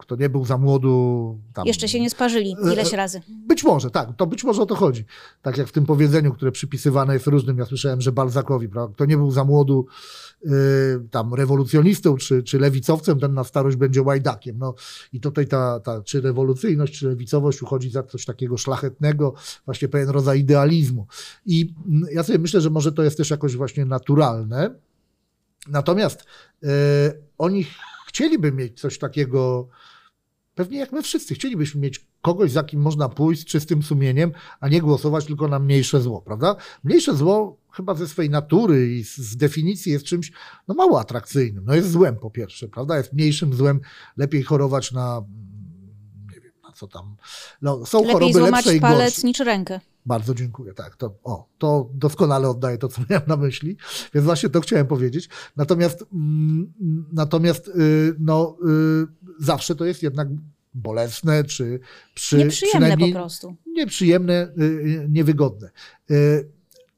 [0.02, 1.40] Kto nie był za młodu.
[1.54, 3.22] Tam, Jeszcze się nie sparzyli E, ileś razy.
[3.48, 5.06] Być może, tak, to być może o to chodzi.
[5.42, 8.96] Tak jak w tym powiedzeniu, które przypisywane jest różnym, ja słyszałem, że Balzakowi, prawda?
[8.96, 9.86] Kto nie był za młodu
[10.46, 10.50] y,
[11.12, 14.58] tam rewolucjonistą czy, czy lewicowcem, ten na starość będzie łajdakiem.
[14.58, 14.74] No
[15.14, 19.34] i tutaj ta, ta czy rewolucyjność, czy lewicowość uchodzi za coś takiego szlachetnego,
[19.66, 21.08] właśnie pewien rodzaj idealizmu.
[21.46, 24.76] I mm, ja sobie myślę, że może to jest też jakoś właśnie naturalne.
[25.68, 26.26] Natomiast
[26.64, 26.68] y,
[27.38, 27.66] oni
[28.12, 29.68] chcieliby mieć coś takiego,
[30.56, 34.68] pewnie jak my wszyscy, chcielibyśmy mieć kogoś, za kim można pójść z czystym sumieniem, a
[34.68, 36.56] nie głosować tylko na mniejsze zło, prawda?
[36.84, 40.32] Mniejsze zło chyba ze swej natury i z, definicji jest czymś
[40.68, 41.66] no, mało atrakcyjnym.
[41.66, 42.98] No jest złem po pierwsze, prawda?
[42.98, 43.80] Jest mniejszym złem,
[44.18, 45.28] lepiej chorować na mm,
[46.34, 47.16] nie wiem, na co tam.
[47.62, 48.96] No, są Lepiej choroby złamać lepsze i gorsze.
[48.96, 49.80] palec niż rękę.
[50.06, 50.74] Bardzo dziękuję.
[50.74, 53.78] Tak, to, o, to doskonale oddaję to, co miałem na myśli,
[54.14, 55.30] więc właśnie to chciałem powiedzieć.
[55.56, 56.74] Natomiast, mm,
[57.14, 58.58] natomiast y, no,
[59.42, 60.28] y, zawsze to jest jednak
[60.74, 61.80] bolesne, czy
[62.16, 63.56] przy, Nieprzyjemne po prostu.
[63.68, 65.70] nieprzyjemne, y, y, niewygodne.
[66.12, 66.50] Y,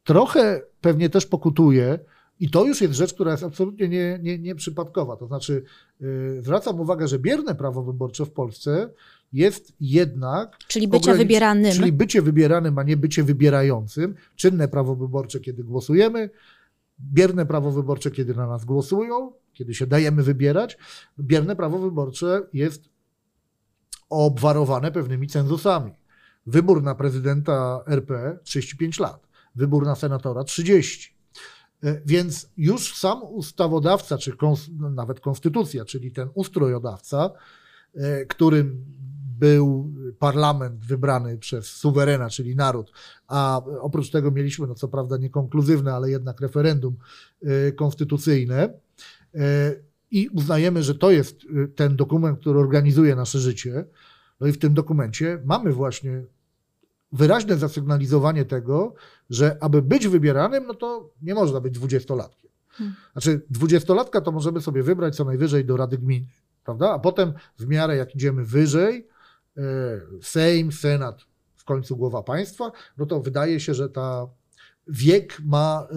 [0.03, 1.99] Trochę pewnie też pokutuje,
[2.39, 5.17] i to już jest rzecz, która jest absolutnie nie, nie, nieprzypadkowa.
[5.17, 5.63] To znaczy,
[6.01, 8.89] y, zwracam uwagę, że bierne prawo wyborcze w Polsce
[9.33, 11.71] jest jednak Czyli bycia ogranic- wybieranym.
[11.73, 14.15] Czyli bycie wybieranym, a nie bycie wybierającym.
[14.35, 16.29] Czynne prawo wyborcze, kiedy głosujemy,
[16.99, 20.77] bierne prawo wyborcze, kiedy na nas głosują, kiedy się dajemy wybierać.
[21.19, 22.89] Bierne prawo wyborcze jest
[24.09, 25.91] obwarowane pewnymi cenzusami.
[26.45, 31.13] Wybór na prezydenta RP 35 lat, wybór na senatora 30.
[31.83, 37.31] E, Więc już sam ustawodawca, czy kons- nawet konstytucja, czyli ten ustrojodawca,
[37.95, 38.85] e, którym
[39.39, 42.91] był parlament wybrany przez suwerena, czyli naród,
[43.27, 46.95] a oprócz tego mieliśmy, no co prawda niekonkluzywne, ale jednak referendum
[47.43, 48.73] e, konstytucyjne.
[49.35, 49.75] E,
[50.11, 53.85] I uznajemy, że to jest e, ten dokument, który organizuje nasze życie.
[54.39, 56.23] No i w tym dokumencie mamy właśnie
[57.11, 58.93] wyraźne zasygnalizowanie tego,
[59.29, 62.51] że aby być wybieranym, no to nie można być dwudziestolatkiem.
[62.69, 62.95] Hmm.
[63.11, 66.27] Znaczy, dwudziestolatka to możemy sobie wybrać co najwyżej do Rady Gminy,
[66.65, 66.93] prawda?
[66.93, 69.07] A potem w miarę jak idziemy wyżej,
[70.21, 71.21] Sejm, Senat,
[71.55, 74.27] w końcu głowa państwa, no to wydaje się, że ta
[74.87, 75.95] wiek ma, e,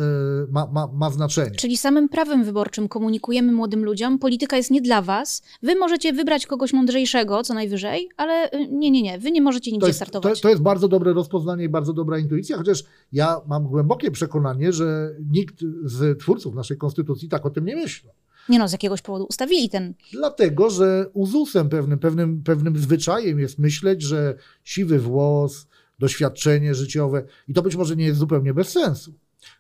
[0.52, 1.56] ma, ma, ma znaczenie.
[1.56, 5.42] Czyli samym prawem wyborczym komunikujemy młodym ludziom, polityka jest nie dla was.
[5.62, 9.70] Wy możecie wybrać kogoś mądrzejszego, co najwyżej, ale y, nie, nie, nie, wy nie możecie
[9.70, 10.40] To nigdzie jest, to, startować.
[10.40, 15.10] to jest bardzo dobre rozpoznanie i bardzo dobra intuicja, chociaż ja mam głębokie przekonanie, że
[15.30, 18.10] nikt z twórców naszej konstytucji tak o tym nie myśli.
[18.48, 19.94] Nie no, z jakiegoś powodu ustawili ten.
[20.12, 25.66] Dlatego, że uzusem pewnym, pewnym, pewnym zwyczajem jest myśleć, że siwy włos,
[25.98, 29.14] doświadczenie życiowe i to być może nie jest zupełnie bez sensu.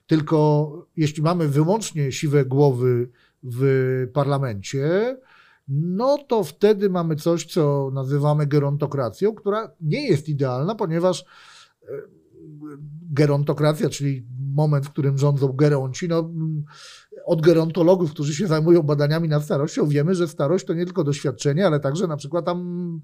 [0.06, 3.08] Tylko jeśli mamy wyłącznie siwe głowy
[3.42, 5.16] w parlamencie,
[5.68, 11.24] no to wtedy mamy coś, co nazywamy gerontokracją, która nie jest idealna, ponieważ
[11.82, 11.86] e,
[13.12, 16.30] gerontokracja, czyli moment, w którym rządzą geronci, no,
[17.26, 21.66] od gerontologów, którzy się zajmują badaniami nad starością, wiemy, że starość to nie tylko doświadczenie,
[21.66, 23.00] ale także na przykład tam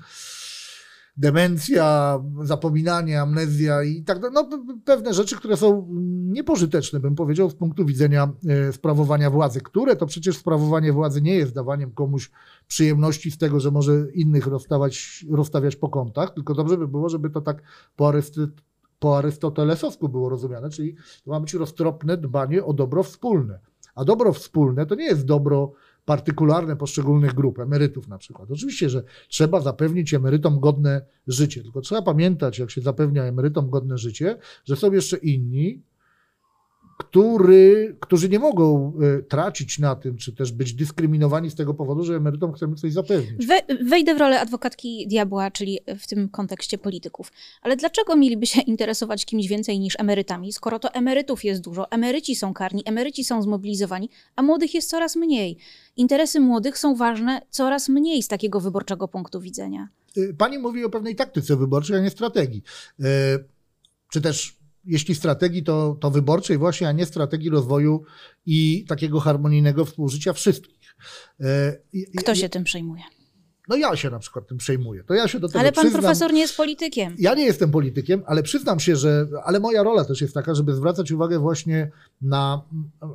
[1.17, 4.35] demencja, zapominanie, amnezja i tak dalej.
[4.35, 4.49] No,
[4.85, 5.89] pewne rzeczy, które są
[6.33, 9.61] niepożyteczne, bym powiedział, z punktu widzenia e, sprawowania władzy.
[9.61, 12.31] Które to przecież sprawowanie władzy nie jest dawaniem komuś
[12.67, 17.31] przyjemności z tego, że może innych rozstawać, rozstawiać po kątach, tylko dobrze by było, żeby
[17.31, 17.63] to tak
[17.97, 18.49] po, Arysty,
[18.99, 23.72] po arystotelesowsku było rozumiane, czyli to ma być roztropne dbanie o dobro wspólne.
[23.95, 25.73] A dobro wspólne to nie jest dobro
[26.05, 28.51] partykularne poszczególnych grup, emerytów na przykład.
[28.51, 33.99] Oczywiście, że trzeba zapewnić emerytom godne życie, tylko trzeba pamiętać, jak się zapewnia emerytom godne
[33.99, 35.83] życie, że są jeszcze inni,
[37.03, 42.05] który, którzy nie mogą e, tracić na tym, czy też być dyskryminowani z tego powodu,
[42.05, 43.47] że emerytom chcemy coś zapewnić.
[43.47, 47.33] We, wejdę w rolę adwokatki diabła, czyli w tym kontekście polityków.
[47.63, 52.37] Ale dlaczego mieliby się interesować kimś więcej niż emerytami, skoro to emerytów jest dużo, emeryci
[52.37, 55.57] są karni, emeryci są zmobilizowani, a młodych jest coraz mniej?
[55.97, 59.89] Interesy młodych są ważne coraz mniej z takiego wyborczego punktu widzenia.
[60.17, 62.63] E, pani mówi o pewnej taktyce wyborczej, a nie strategii.
[63.01, 63.05] E,
[64.11, 68.03] czy też jeśli strategii, to, to wyborczej właśnie, a nie strategii rozwoju
[68.47, 70.97] i takiego harmonijnego współżycia wszystkich.
[71.41, 71.77] E,
[72.19, 73.03] Kto się tym przejmuje?
[73.69, 75.05] No ja się na przykład tym przejmuję.
[75.05, 76.03] To ja się do tego ale pan przyznam.
[76.03, 77.15] profesor nie jest politykiem.
[77.19, 79.27] Ja nie jestem politykiem, ale przyznam się, że.
[79.45, 81.91] Ale moja rola też jest taka, żeby zwracać uwagę właśnie
[82.23, 82.63] na.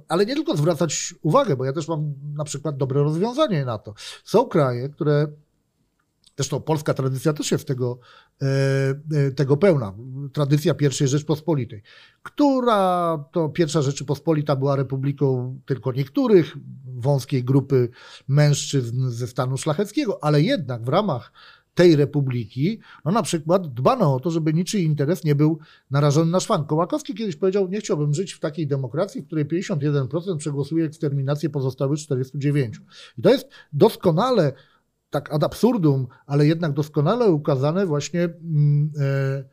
[0.08, 3.93] Ale nie tylko zwracać uwagę, bo ja też mam na przykład dobre rozwiązanie na to.
[4.23, 5.27] Są kraje, które
[6.38, 8.00] Zresztą polska tradycja też jest tego,
[8.41, 8.45] e,
[9.13, 9.93] e, tego pełna.
[10.34, 11.84] Tradycja pierwszej Rzeczpospolitej,
[12.23, 17.89] która to pierwsza Rzeczypospolita była republiką tylko niektórych, wąskiej grupy
[18.28, 21.32] mężczyzn ze stanu szlacheckiego, ale jednak w ramach
[21.78, 25.60] tej republiki, no na przykład dbano o to, żeby niczyj interes nie był
[25.91, 26.67] narażony na szwank.
[26.67, 32.00] Kołakowski kiedyś powiedział, nie chciałbym żyć w takiej demokracji, w której 51% przegłosuje eksterminację pozostałych
[32.00, 32.82] 49.
[33.17, 34.54] I to jest doskonale
[35.09, 39.43] tak ad absurdum, ale jednak doskonale ukazane właśnie mm, e,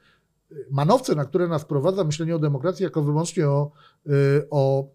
[0.71, 3.71] manowce, na które nas prowadza myślenie o demokracji jako wyłącznie o,
[4.07, 4.11] e,
[4.51, 4.95] o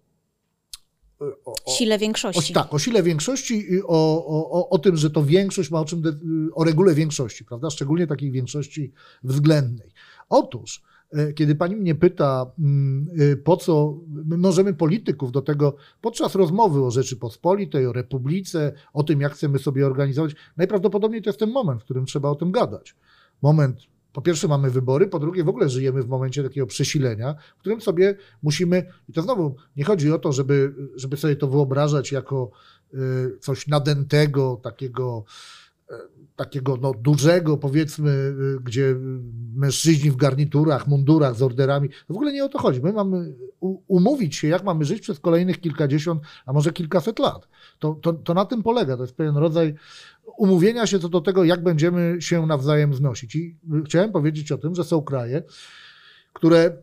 [1.45, 2.53] o, o, sile większości.
[2.53, 5.85] O, tak, o sile większości i o, o, o tym, że to większość ma o
[5.85, 6.11] czym, de,
[6.53, 7.69] o regule większości, prawda?
[7.69, 8.93] Szczególnie takiej większości
[9.23, 9.91] względnej.
[10.29, 10.81] Otóż
[11.35, 16.85] kiedy pani mnie pyta, mm, e, po co my możemy polityków do tego podczas rozmowy
[16.85, 21.81] o Rzeczypospolitej, o Republice, o tym, jak chcemy sobie organizować, najprawdopodobniej to jest ten moment,
[21.81, 22.95] w którym trzeba o tym gadać.
[23.41, 23.79] Moment,
[24.13, 27.81] po pierwsze mamy wybory, po drugie w ogóle żyjemy w momencie takiego przesilenia, w którym
[27.81, 32.51] sobie musimy, i to znowu nie chodzi o to, żeby, żeby sobie to wyobrażać jako
[32.93, 32.97] e,
[33.39, 35.23] coś nadętego, takiego
[36.35, 38.95] takiego no, dużego, powiedzmy, y, gdzie
[39.55, 41.89] mężczyźni w garniturach, mundurach z orderami.
[42.09, 42.81] W ogóle nie o to chodzi.
[42.81, 43.35] My mamy
[43.87, 47.47] umówić się, jak mamy żyć przez kolejnych kilkadziesiąt, a może kilkaset lat.
[47.79, 48.97] To, to, to na tym polega.
[48.97, 49.75] To jest pewien rodzaj
[50.37, 53.35] umówienia się co do tego, jak będziemy się nawzajem znosić.
[53.35, 55.43] I chciałem powiedzieć o tym, że są kraje,
[56.39, 56.77] które,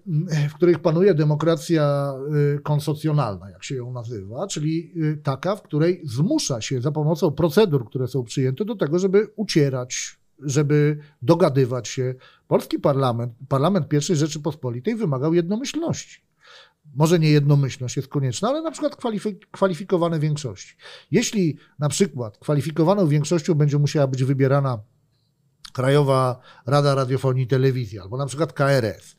[0.51, 2.15] w których panuje demokracja
[2.57, 7.31] y, konsocjonalna, jak się ją nazywa, czyli y, taka, w której zmusza się za pomocą
[7.31, 12.15] procedur, które są przyjęte, do tego, żeby ucierać, żeby dogadywać się.
[12.49, 16.21] Polski parlament, parlament pierwszej Rzeczypospolitej wymagał jednomyślności.
[16.95, 18.97] Może nie jednomyślność jest konieczna, ale na przykład
[19.51, 20.77] kwalifikowane większości.
[21.11, 24.79] Jeśli na przykład kwalifikowaną większością będzie musiała być wybierana
[25.73, 29.17] Krajowa Rada Radiofonii i Telewizji, albo na przykład KRS,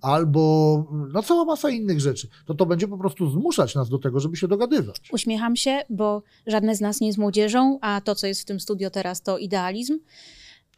[0.00, 4.20] albo no cała masa innych rzeczy, to to będzie po prostu zmuszać nas do tego,
[4.20, 5.00] żeby się dogadywać.
[5.12, 8.60] Uśmiecham się, bo żadne z nas nie jest młodzieżą, a to, co jest w tym
[8.60, 9.98] studio teraz, to idealizm.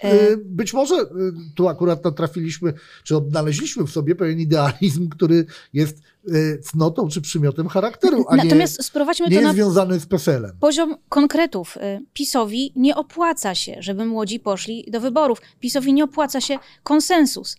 [0.03, 1.07] E, być może y,
[1.55, 2.73] tu akurat natrafiliśmy,
[3.05, 8.79] czy odnaleźliśmy w sobie pewien idealizm, który jest y, cnotą czy przymiotem charakteru, a Natomiast
[8.79, 10.53] nie, sprowadźmy nie to jest związany z PESEL-em.
[10.61, 11.79] Poziom konkretów.
[12.13, 15.43] PiSowi nie opłaca się, żeby młodzi poszli do wyborów.
[15.61, 17.57] PiSowi nie opłaca się konsensus.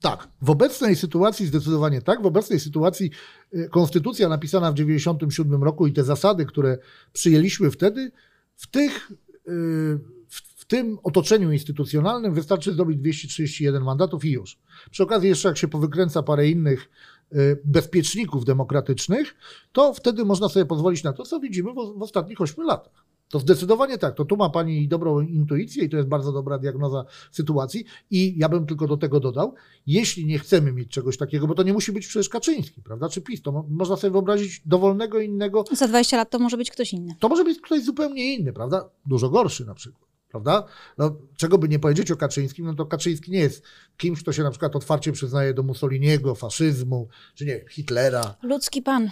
[0.00, 2.22] Tak, w obecnej sytuacji zdecydowanie tak.
[2.22, 3.10] W obecnej sytuacji
[3.54, 6.78] y, konstytucja napisana w 1997 roku i te zasady, które
[7.12, 8.12] przyjęliśmy wtedy,
[8.56, 14.58] w, tych, y, w tym otoczeniu instytucjonalnym wystarczy zdobyć 231 mandatów i już.
[14.90, 16.90] Przy okazji jeszcze jak się powykręca parę innych
[17.32, 19.34] y, bezpieczników demokratycznych,
[19.72, 23.04] to wtedy można sobie pozwolić na to, co widzimy w ostatnich 8 latach.
[23.30, 24.14] To zdecydowanie tak.
[24.14, 27.84] To tu ma Pani dobrą intuicję i to jest bardzo dobra diagnoza sytuacji.
[28.10, 29.54] I ja bym tylko do tego dodał,
[29.86, 33.20] jeśli nie chcemy mieć czegoś takiego, bo to nie musi być przecież Kaczyński, prawda, czy
[33.20, 35.64] PiS, to mo można sobie wyobrazić dowolnego innego.
[35.72, 37.14] Za 20 lat to może być ktoś inny.
[37.18, 38.90] To może być ktoś zupełnie inny, prawda?
[39.06, 40.64] Dużo gorszy na przykład prawda?
[40.98, 43.62] No, czego by nie powiedzieć o Kaczyńskim, no to Kaczyński nie jest
[43.96, 48.36] kimś, kto się na przykład otwarcie przyznaje do Mussoliniego, faszyzmu, czy nie, Hitlera.
[48.42, 49.10] Ludzki pan.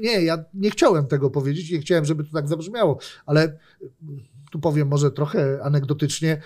[0.00, 3.58] Nie, ja nie chciałem tego powiedzieć, nie chciałem, żeby to tak zabrzmiało, ale
[4.50, 6.42] tu powiem może trochę anegdotycznie.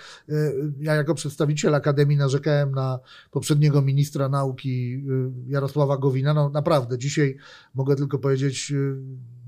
[0.79, 2.99] Ja jako przedstawiciel Akademii narzekałem na
[3.31, 5.03] poprzedniego ministra nauki
[5.47, 6.33] Jarosława Gowina.
[6.33, 7.37] No naprawdę, dzisiaj
[7.73, 8.73] mogę tylko powiedzieć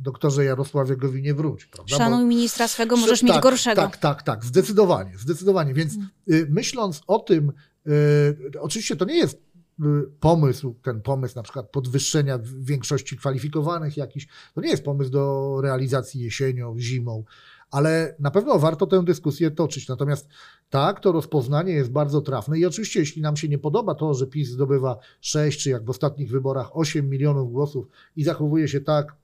[0.01, 1.65] doktorze Jarosławie Gowinie wróć.
[1.65, 1.97] Prawda?
[1.97, 3.81] Szanuj ministra swego, możesz tak, mieć gorszego.
[3.81, 5.73] Tak, tak, tak, zdecydowanie, zdecydowanie.
[5.73, 5.93] Więc
[6.31, 7.51] y, myśląc o tym,
[7.87, 9.83] y, oczywiście to nie jest y,
[10.19, 16.21] pomysł, ten pomysł na przykład podwyższenia większości kwalifikowanych jakiś, to nie jest pomysł do realizacji
[16.21, 17.23] jesienią, zimą,
[17.71, 19.87] ale na pewno warto tę dyskusję toczyć.
[19.87, 20.27] Natomiast
[20.69, 24.27] tak, to rozpoznanie jest bardzo trafne i oczywiście jeśli nam się nie podoba to, że
[24.27, 29.15] PiS zdobywa 6 czy jak w ostatnich wyborach 8 milionów głosów i zachowuje się tak,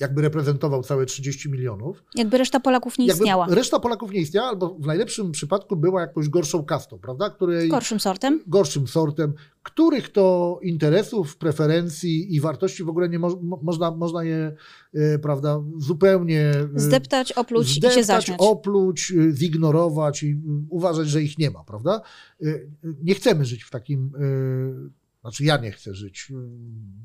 [0.00, 2.04] jakby reprezentował całe 30 milionów.
[2.14, 3.46] Jakby reszta Polaków nie istniała.
[3.50, 7.30] Reszta Polaków nie istniała, albo w najlepszym przypadku była jakąś gorszą kastą, prawda?
[7.30, 8.42] Której, gorszym sortem.
[8.46, 14.56] Gorszym sortem, których to interesów, preferencji i wartości w ogóle nie mo można, można je,
[14.94, 16.52] e, prawda, zupełnie...
[16.76, 18.38] E, zdeptać, opluć zdeptać, i się zaśmiać.
[18.40, 22.00] opluć, e, zignorować i uważać, że ich nie ma, prawda?
[23.02, 24.12] Nie chcemy żyć w takim
[25.24, 26.32] znaczy ja nie chcę żyć.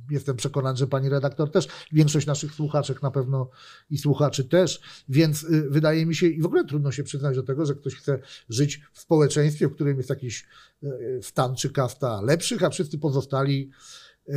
[0.10, 3.50] Jestem przekonany, że pani redaktor też, większość naszych słuchaczek na pewno
[3.90, 7.44] i słuchaczy też, więc y, wydaje mi się, i w ogóle trudno się przyznać do
[7.44, 10.46] tego, że ktoś chce żyć w społeczeństwie, w którym jest jakiś
[10.84, 13.70] y, stan czy kasta lepszych, a wszyscy pozostali
[14.30, 14.34] y,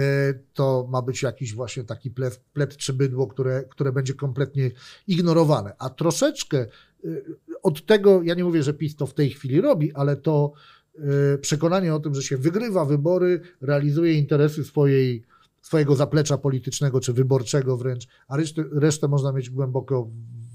[0.55, 4.71] to ma być jakiś właśnie taki plet, plet czy bydło, które, które będzie kompletnie
[5.07, 5.73] ignorowane.
[5.79, 6.67] A troszeczkę
[7.63, 10.53] od tego, ja nie mówię, że PiS to w tej chwili robi, ale to
[11.41, 15.25] przekonanie o tym, że się wygrywa wybory, realizuje interesy swojej,
[15.63, 20.09] swojego zaplecza politycznego czy wyborczego wręcz, a resztę, resztę można mieć głęboko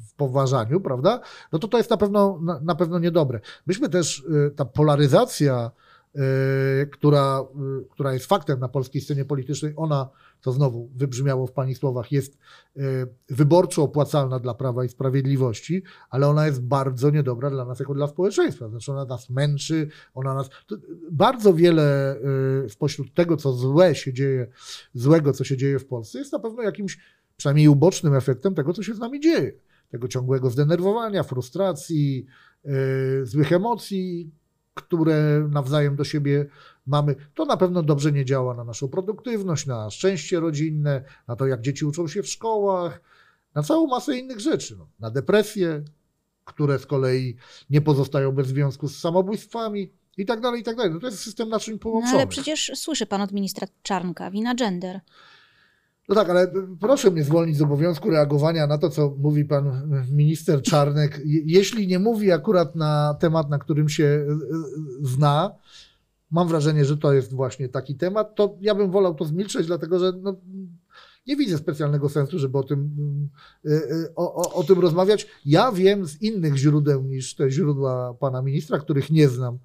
[0.10, 1.22] w poważaniu, prawda?
[1.52, 3.40] No to to jest na pewno, na, na pewno niedobre.
[3.68, 5.72] Myśmy też, y, ta polaryzacja,
[6.92, 7.44] która,
[7.90, 10.10] która jest faktem na polskiej scenie politycznej, ona
[10.42, 12.38] to znowu wybrzmiało w Pani słowach, jest
[12.78, 12.82] e,
[13.30, 18.08] wyborczo opłacalna dla Prawa i Sprawiedliwości, ale ona jest bardzo niedobra dla nas jako dla
[18.08, 18.70] społeczeństwa.
[18.70, 20.50] Znaczy ona nas męczy, ona nas...
[21.12, 22.16] Bardzo wiele
[22.70, 24.48] spośród tego, co złe się dzieje,
[24.94, 27.00] złego, co się dzieje w Polsce, jest na pewno jakimś
[27.38, 29.52] przynajmniej ubocznym efektem tego, co się z nami dzieje.
[29.90, 32.26] Tego ciągłego zdenerwowania, frustracji,
[33.24, 34.32] złych emocji,
[34.82, 36.46] które nawzajem do siebie
[36.86, 41.48] mamy, to na pewno dobrze nie działa na naszą produktywność, na szczęście rodzinne, na to,
[41.48, 43.02] jak dzieci uczą się w szkołach,
[43.56, 45.84] na całą masę innych rzeczy, no, na depresję,
[46.46, 47.36] które z kolei
[47.70, 50.92] nie pozostają bez związku z samobójstwami i tak dalej, i tak dalej.
[50.94, 52.14] No to jest system naczyń połączony.
[52.14, 55.02] No ale przecież słyszy pan od ministra Czarnka, wina gender.
[56.08, 60.62] No tak, ale proszę mnie zwolnić z obowiązku reagowania na to, co mówi pan minister
[60.62, 61.22] Czarnek.
[61.26, 64.38] Jeśli nie mówi akurat na temat, na którym się e, e,
[65.02, 65.56] zna,
[66.32, 70.00] mam wrażenie, że to jest właśnie taki temat, to ja bym wolał to zmilczeć, dlatego
[70.00, 70.36] że no,
[71.28, 72.90] nie widzę specjalnego sensu, żeby o tym,
[73.66, 73.70] e,
[74.16, 75.28] o, o, o tym rozmawiać.
[75.46, 79.58] Ja wiem z innych źródeł niż te źródła pana ministra, których nie znam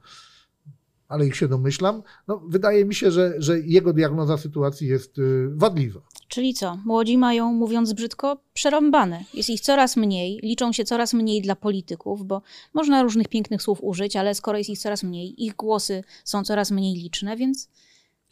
[1.12, 5.48] ale ich się domyślam, no, wydaje mi się, że, że jego diagnoza sytuacji jest y,
[5.50, 6.00] wadliwa.
[6.28, 6.78] Czyli co?
[6.84, 9.24] Młodzi mają, mówiąc brzydko, przerąbane.
[9.34, 12.42] Jest ich coraz mniej, liczą się coraz mniej dla polityków, bo
[12.74, 16.70] można różnych pięknych słów użyć, ale skoro jest ich coraz mniej, ich głosy są coraz
[16.70, 17.68] mniej liczne, więc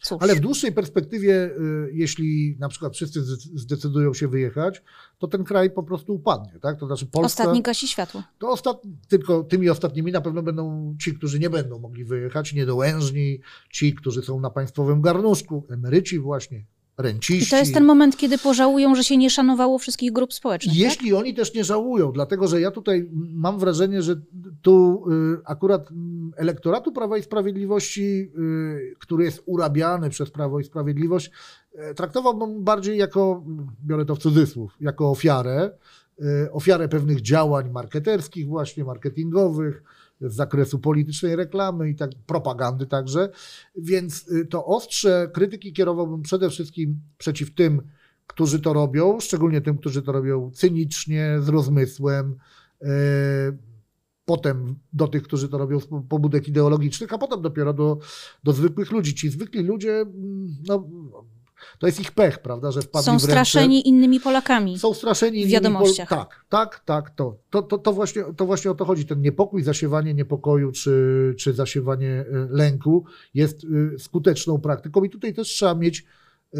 [0.02, 0.18] Cóż.
[0.20, 3.22] Ale w dłuższej perspektywie, y, jeśli na przykład wszyscy
[3.54, 4.82] zdecydują się wyjechać,
[5.18, 6.58] to ten kraj po prostu upadnie.
[6.60, 6.78] Tak?
[6.78, 8.22] To znaczy Polska, Ostatni gasi światło.
[8.38, 13.40] To ostat, tylko tymi ostatnimi na pewno będą ci, którzy nie będą mogli wyjechać, niedołężni,
[13.72, 16.64] ci, którzy są na państwowym garnuszku, emeryci właśnie,
[17.02, 17.46] renciści.
[17.46, 20.74] I to jest ten moment, kiedy pożałują, że się nie szanowało wszystkich grup społecznych.
[20.74, 20.82] Tak?
[20.82, 21.18] Jeśli tak?
[21.18, 24.20] oni też nie żałują, dlatego że ja tutaj mam wrażenie, że
[24.62, 25.88] tu y, akurat
[26.36, 31.30] elektoratu Prawa i Sprawiedliwości, y, który jest urabiany przez Prawo i Sprawiedliwość,
[31.90, 33.44] y, traktowałbym bardziej jako,
[33.86, 35.70] biorę to w cudzysłów, jako ofiarę,
[36.52, 39.82] ofiarę pewnych działań marketerskich właśnie, marketingowych,
[40.20, 43.28] z zakresu politycznej reklamy i tak, propagandy także.
[43.76, 47.82] Więc y, to ostrze krytyki kierowałbym przede wszystkim przeciw tym,
[48.26, 52.36] którzy to robią, szczególnie tym, którzy to robią cynicznie, z rozmysłem.
[52.82, 52.86] Y,
[54.24, 57.98] potem do tych, którzy to robią z pobudek ideologicznych, a potem dopiero do,
[58.44, 59.14] do zwykłych ludzi.
[59.14, 60.88] Ci zwykli ludzie, mm, no,
[61.80, 63.26] to jest ich pech, prawda, że wpadli Są w ręce.
[63.26, 64.78] straszeni innymi Polakami.
[64.78, 66.08] Są straszeni innymi wiadomościach.
[66.08, 67.10] Pol- tak, tak, tak.
[67.10, 69.06] To, to, to, to, właśnie, to właśnie o to chodzi.
[69.06, 73.04] Ten niepokój, zasiewanie niepokoju czy, czy zasiewanie e, lęku
[73.34, 73.64] jest
[73.94, 76.04] e, skuteczną praktyką i tutaj też trzeba mieć,
[76.54, 76.58] e,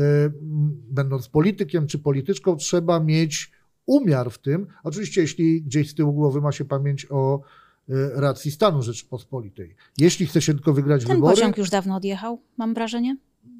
[0.90, 3.52] będąc politykiem czy polityczką, trzeba mieć
[3.86, 4.66] umiar w tym.
[4.84, 7.40] Oczywiście, jeśli gdzieś z tyłu głowy ma się pamięć o
[8.14, 9.76] racji stanu Rzeczypospolitej.
[9.98, 13.16] Jeśli chce się tylko wygrać Ten wybory, pociąg już dawno odjechał, mam wrażenie.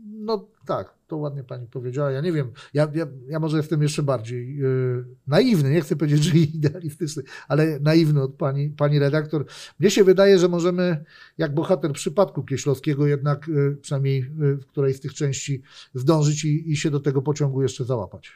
[0.06, 2.10] no tak, to ładnie pani powiedziała.
[2.10, 6.24] Ja nie wiem, ja, ja, ja może jestem jeszcze bardziej yy, naiwny, nie chcę powiedzieć,
[6.24, 9.46] że idealistyczny, ale naiwny od pani, pani redaktor.
[9.80, 11.04] Mnie się wydaje, że możemy,
[11.38, 15.62] jak bohater przypadku Kieślowskiego, jednak yy, przynajmniej yy, w którejś z tych części
[15.94, 18.32] zdążyć i, i się do tego pociągu jeszcze załapać.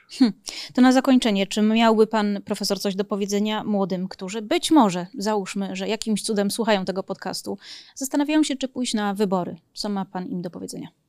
[0.75, 5.77] To na zakończenie, czy miałby pan profesor coś do powiedzenia młodym, którzy być może, załóżmy,
[5.77, 7.59] że jakimś cudem słuchają tego podcastu,
[7.95, 9.57] zastanawiają się, czy pójść na wybory.
[9.75, 11.04] Co ma pan im do powiedzenia?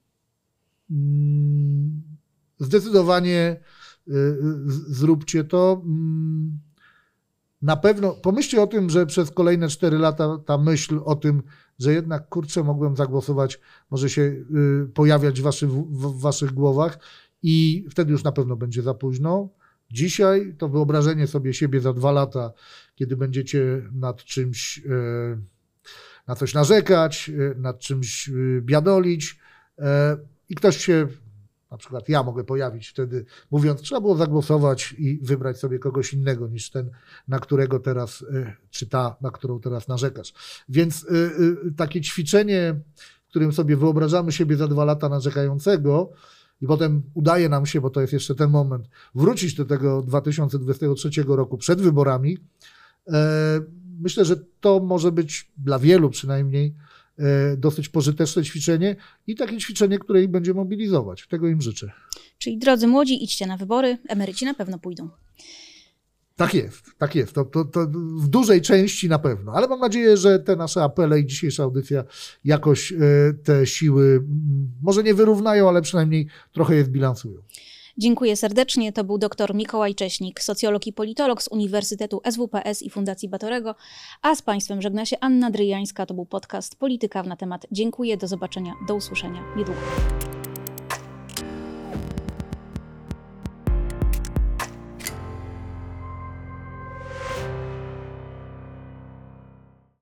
[0.92, 2.02] Mm,
[2.60, 3.60] Zdecydowanie
[4.08, 4.36] y, y,
[4.88, 5.82] zróbcie to.
[5.86, 6.60] Mm,
[7.62, 11.44] Na pewno pomyślcie o tym, że przez kolejne 4 lata ta myśl o tym,
[11.80, 13.60] że jednak kurczę, mogłem zagłosować,
[13.92, 14.46] może się y,
[14.94, 17.00] pojawiać w, waszy, w, waszych głowach
[17.44, 19.50] i wtedy już na pewno będzie za późno.
[19.92, 22.54] Dzisiaj to wyobrażenie sobie siebie za dwa lata,
[22.96, 25.38] kiedy będziecie nad czymś, y,
[26.28, 28.32] na coś narzekać, y, nad czymś
[28.62, 29.40] biadolić,
[29.80, 30.18] e,
[30.50, 31.08] i ktoś się,
[31.72, 36.48] na przykład ja mogę pojawić wtedy, mówiąc, trzeba było zagłosować i wybrać sobie kogoś innego
[36.48, 36.90] niż ten,
[37.28, 40.34] na którego teraz, y, czy ta, na którą teraz narzekasz.
[40.70, 41.08] Więc y,
[41.68, 42.80] y, takie ćwiczenie,
[43.26, 46.12] w którym sobie wyobrażamy siebie za dwa lata narzekającego,
[46.62, 51.10] i potem udaje nam się, bo to jest jeszcze ten moment, wrócić do tego 2023
[51.28, 52.38] roku przed wyborami.
[53.08, 53.62] E,
[54.00, 56.74] Myślę, że to może być dla wielu przynajmniej e,
[57.58, 58.96] dosyć pożyteczne ćwiczenie
[59.28, 61.28] i takie ćwiczenie, które ich będzie mobilizować.
[61.28, 61.92] Tego im życzę.
[62.38, 65.10] Czyli drodzy młodzi, idźcie na wybory, emeryci na pewno pójdą.
[66.36, 67.34] Tak jest, tak jest.
[67.34, 67.88] To, to, to
[68.18, 72.04] w dużej części na pewno, ale mam nadzieję, że te nasze apele i dzisiejsza audycja
[72.44, 72.98] jakoś e,
[73.44, 74.24] te siły
[74.82, 77.42] może nie wyrównają, ale przynajmniej trochę je zbilansują.
[77.98, 78.94] Dziękuję serdecznie.
[78.94, 83.76] To był dr Mikołaj Cześnik, socjolog i politolog z Uniwersytetu SWPS i Fundacji Batorego,
[84.22, 86.06] a z Państwem żegna się Anna Dryjańska.
[86.06, 87.68] To był podcast Polityka na temat.
[87.72, 89.82] Dziękuję, do zobaczenia, do usłyszenia niedługo.